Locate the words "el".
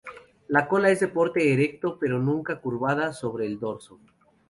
3.45-3.59